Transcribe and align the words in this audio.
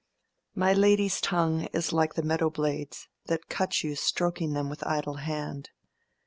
My 0.55 0.73
lady's 0.73 1.21
tongue 1.21 1.65
is 1.73 1.93
like 1.93 2.15
the 2.15 2.23
meadow 2.23 2.49
blades, 2.49 3.07
That 3.27 3.49
cut 3.49 3.83
you 3.83 3.93
stroking 3.95 4.53
them 4.53 4.67
with 4.67 4.83
idle 4.87 5.17
hand. 5.17 5.69